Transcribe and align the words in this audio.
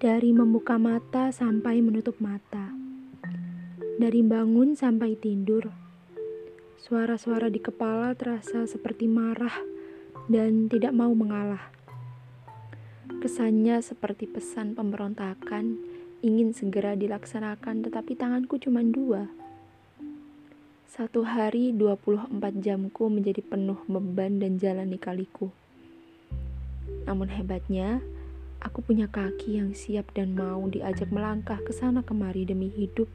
Dari 0.00 0.32
membuka 0.32 0.80
mata 0.80 1.28
sampai 1.28 1.84
menutup 1.84 2.16
mata. 2.24 2.72
Dari 4.00 4.24
bangun 4.24 4.72
sampai 4.72 5.12
tidur. 5.12 5.68
Suara-suara 6.80 7.52
di 7.52 7.60
kepala 7.60 8.16
terasa 8.16 8.64
seperti 8.64 9.04
marah 9.04 9.52
dan 10.24 10.72
tidak 10.72 10.96
mau 10.96 11.12
mengalah. 11.12 11.68
Kesannya 13.20 13.84
seperti 13.84 14.24
pesan 14.24 14.72
pemberontakan 14.72 15.76
ingin 16.24 16.56
segera 16.56 16.96
dilaksanakan 16.96 17.84
tetapi 17.84 18.16
tanganku 18.16 18.56
cuma 18.56 18.80
dua. 18.80 19.28
Satu 20.88 21.28
hari 21.28 21.76
24 21.76 22.40
jamku 22.56 23.04
menjadi 23.12 23.44
penuh 23.44 23.84
beban 23.84 24.40
dan 24.40 24.56
jalan 24.56 24.96
kaliku. 24.96 25.52
Namun 27.04 27.28
hebatnya, 27.28 28.00
Aku 28.60 28.84
punya 28.84 29.08
kaki 29.08 29.56
yang 29.56 29.72
siap 29.72 30.12
dan 30.12 30.36
mau 30.36 30.60
diajak 30.68 31.08
melangkah 31.08 31.56
ke 31.64 31.72
sana 31.72 32.04
kemari 32.04 32.44
demi 32.44 32.68
hidup 32.68 33.08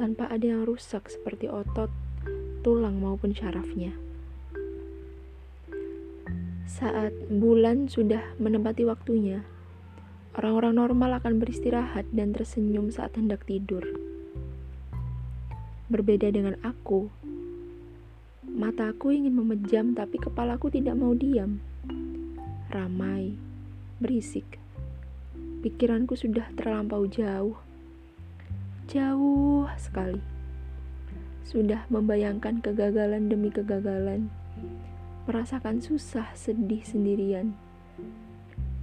tanpa 0.00 0.32
ada 0.32 0.48
yang 0.48 0.64
rusak 0.64 1.12
seperti 1.12 1.44
otot, 1.44 1.92
tulang 2.64 2.96
maupun 2.96 3.36
syarafnya. 3.36 3.92
Saat 6.64 7.12
bulan 7.28 7.92
sudah 7.92 8.24
menempati 8.40 8.88
waktunya, 8.88 9.44
orang-orang 10.40 10.80
normal 10.80 11.20
akan 11.20 11.36
beristirahat 11.36 12.08
dan 12.08 12.32
tersenyum 12.32 12.88
saat 12.88 13.12
hendak 13.20 13.44
tidur. 13.44 13.84
Berbeda 15.92 16.32
dengan 16.32 16.56
aku, 16.64 17.12
mataku 18.48 19.12
ingin 19.12 19.36
memejam 19.36 19.92
tapi 19.92 20.16
kepalaku 20.16 20.72
tidak 20.72 20.96
mau 20.96 21.12
diam. 21.12 21.60
Ramai, 22.72 23.36
berisik 24.00 24.61
pikiranku 25.62 26.18
sudah 26.18 26.50
terlampau 26.58 27.06
jauh. 27.06 27.54
Jauh 28.90 29.70
sekali. 29.78 30.18
Sudah 31.46 31.86
membayangkan 31.86 32.58
kegagalan 32.58 33.30
demi 33.30 33.54
kegagalan. 33.54 34.26
Merasakan 35.30 35.78
susah, 35.78 36.34
sedih 36.34 36.82
sendirian. 36.82 37.54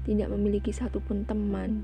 Tidak 0.08 0.32
memiliki 0.32 0.72
satupun 0.72 1.28
teman. 1.28 1.84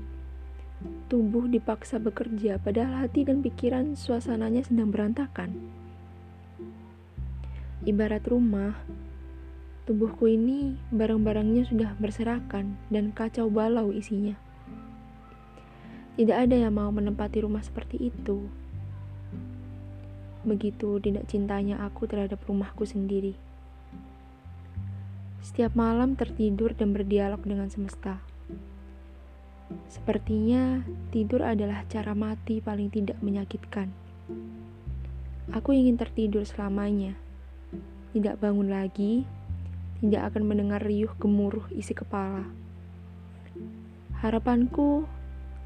Tubuh 1.12 1.44
dipaksa 1.44 2.00
bekerja, 2.00 2.56
padahal 2.56 3.04
hati 3.04 3.28
dan 3.28 3.44
pikiran 3.44 4.00
suasananya 4.00 4.64
sedang 4.64 4.88
berantakan. 4.88 5.52
Ibarat 7.84 8.24
rumah, 8.24 8.72
tubuhku 9.84 10.24
ini 10.24 10.80
barang-barangnya 10.88 11.68
sudah 11.68 11.92
berserakan 12.00 12.80
dan 12.88 13.12
kacau 13.12 13.52
balau 13.52 13.92
isinya. 13.92 14.45
Tidak 16.16 16.32
ada 16.32 16.56
yang 16.56 16.72
mau 16.72 16.88
menempati 16.88 17.44
rumah 17.44 17.60
seperti 17.60 18.08
itu. 18.08 18.48
Begitu 20.48 20.96
tidak 21.04 21.28
cintanya 21.28 21.84
aku 21.84 22.08
terhadap 22.08 22.40
rumahku 22.48 22.88
sendiri. 22.88 23.36
Setiap 25.44 25.76
malam 25.76 26.16
tertidur 26.16 26.72
dan 26.72 26.96
berdialog 26.96 27.44
dengan 27.44 27.68
semesta. 27.68 28.24
Sepertinya 29.92 30.80
tidur 31.12 31.44
adalah 31.44 31.84
cara 31.90 32.16
mati 32.16 32.64
paling 32.64 32.88
tidak 32.88 33.20
menyakitkan. 33.20 33.92
Aku 35.52 35.76
ingin 35.76 36.00
tertidur 36.00 36.48
selamanya, 36.48 37.12
tidak 38.16 38.40
bangun 38.40 38.72
lagi, 38.72 39.28
tidak 40.00 40.32
akan 40.32 40.48
mendengar 40.48 40.80
riuh 40.80 41.12
gemuruh 41.20 41.68
isi 41.76 41.92
kepala. 41.92 42.48
Harapanku 44.24 45.04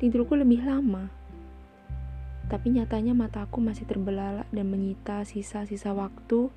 Tidurku 0.00 0.32
lebih 0.32 0.64
lama. 0.64 1.12
Tapi 2.48 2.72
nyatanya 2.72 3.12
mataku 3.12 3.60
masih 3.60 3.84
terbelalak 3.84 4.48
dan 4.48 4.72
menyita 4.72 5.28
sisa-sisa 5.28 5.92
waktu 5.92 6.48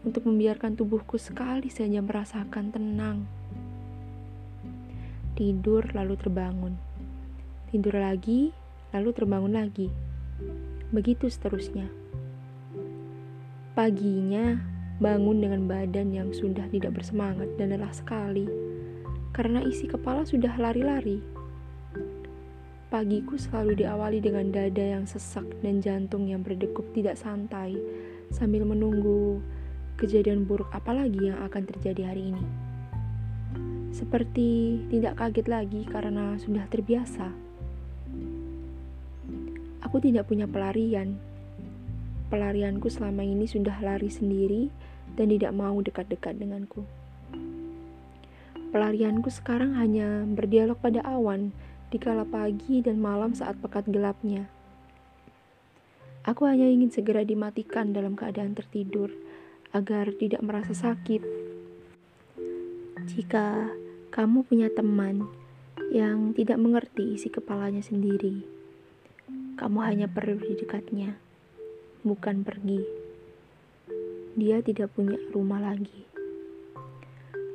untuk 0.00 0.24
membiarkan 0.24 0.80
tubuhku 0.80 1.20
sekali 1.20 1.68
saja 1.68 2.00
merasakan 2.00 2.72
tenang. 2.72 3.28
Tidur 5.36 5.84
lalu 5.92 6.16
terbangun. 6.16 6.72
Tidur 7.68 8.00
lagi, 8.00 8.56
lalu 8.96 9.12
terbangun 9.12 9.52
lagi. 9.60 9.92
Begitu 10.88 11.28
seterusnya. 11.28 11.92
Paginya, 13.76 14.56
bangun 14.96 15.44
dengan 15.44 15.68
badan 15.68 16.16
yang 16.16 16.32
sudah 16.32 16.64
tidak 16.72 16.96
bersemangat 16.96 17.52
dan 17.60 17.76
lelah 17.76 17.92
sekali 17.92 18.48
karena 19.36 19.60
isi 19.60 19.84
kepala 19.84 20.24
sudah 20.24 20.56
lari-lari 20.56 21.35
Pagiku 22.86 23.34
selalu 23.34 23.82
diawali 23.82 24.22
dengan 24.22 24.46
dada 24.54 24.78
yang 24.78 25.10
sesak 25.10 25.42
dan 25.58 25.82
jantung 25.82 26.30
yang 26.30 26.46
berdegup 26.46 26.86
tidak 26.94 27.18
santai 27.18 27.74
sambil 28.30 28.62
menunggu 28.62 29.42
kejadian 29.98 30.46
buruk 30.46 30.70
apalagi 30.70 31.34
yang 31.34 31.42
akan 31.42 31.66
terjadi 31.66 32.14
hari 32.14 32.30
ini. 32.30 32.44
Seperti 33.90 34.78
tidak 34.86 35.18
kaget 35.18 35.46
lagi 35.50 35.82
karena 35.90 36.38
sudah 36.38 36.62
terbiasa. 36.70 37.26
Aku 39.82 39.98
tidak 39.98 40.30
punya 40.30 40.46
pelarian. 40.46 41.18
Pelarianku 42.30 42.86
selama 42.86 43.26
ini 43.26 43.50
sudah 43.50 43.82
lari 43.82 44.14
sendiri 44.14 44.70
dan 45.18 45.26
tidak 45.34 45.50
mau 45.50 45.74
dekat-dekat 45.82 46.38
denganku. 46.38 46.86
Pelarianku 48.70 49.26
sekarang 49.26 49.74
hanya 49.74 50.22
berdialog 50.22 50.78
pada 50.78 51.02
awan 51.02 51.50
di 51.86 52.02
kala 52.02 52.26
pagi 52.26 52.82
dan 52.82 52.98
malam 52.98 53.30
saat 53.30 53.62
pekat 53.62 53.86
gelapnya. 53.86 54.50
Aku 56.26 56.42
hanya 56.42 56.66
ingin 56.66 56.90
segera 56.90 57.22
dimatikan 57.22 57.94
dalam 57.94 58.18
keadaan 58.18 58.58
tertidur 58.58 59.14
agar 59.70 60.10
tidak 60.18 60.42
merasa 60.42 60.74
sakit. 60.74 61.22
Jika 63.06 63.70
kamu 64.10 64.42
punya 64.42 64.66
teman 64.74 65.30
yang 65.94 66.34
tidak 66.34 66.58
mengerti 66.58 67.14
isi 67.14 67.30
kepalanya 67.30 67.78
sendiri, 67.78 68.42
kamu 69.54 69.78
hanya 69.86 70.10
perlu 70.10 70.42
di 70.42 70.58
dekatnya, 70.58 71.14
bukan 72.02 72.42
pergi. 72.42 72.82
Dia 74.34 74.58
tidak 74.66 74.98
punya 74.98 75.14
rumah 75.30 75.62
lagi. 75.62 76.02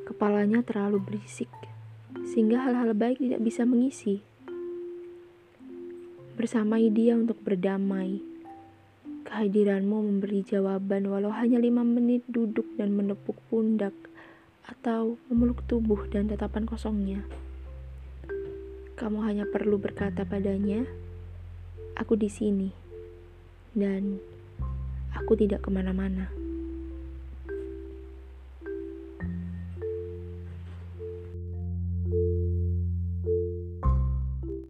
Kepalanya 0.08 0.64
terlalu 0.64 1.04
berisik 1.04 1.51
sehingga 2.32 2.64
hal-hal 2.64 2.96
baik 2.96 3.20
tidak 3.20 3.44
bisa 3.44 3.68
mengisi. 3.68 4.24
Bersamai 6.40 6.88
dia 6.88 7.20
untuk 7.20 7.44
berdamai. 7.44 8.24
Kehadiranmu 9.28 10.00
memberi 10.00 10.42
jawaban 10.48 11.12
walau 11.12 11.30
hanya 11.36 11.60
lima 11.60 11.84
menit 11.84 12.24
duduk 12.32 12.66
dan 12.80 12.96
menepuk 12.96 13.36
pundak 13.52 13.94
atau 14.64 15.20
memeluk 15.28 15.60
tubuh 15.68 16.08
dan 16.08 16.32
tatapan 16.32 16.64
kosongnya. 16.64 17.20
Kamu 18.96 19.20
hanya 19.28 19.44
perlu 19.44 19.76
berkata 19.76 20.24
padanya, 20.24 20.88
aku 22.00 22.16
di 22.16 22.32
sini, 22.32 22.70
dan 23.76 24.22
aku 25.18 25.36
tidak 25.36 25.68
ke 25.68 25.70
mana-mana. 25.74 26.41